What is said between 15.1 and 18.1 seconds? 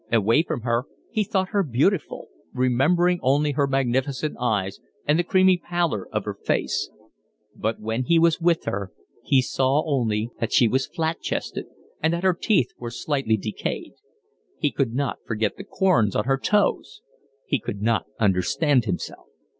forget the corns on her toes. He could not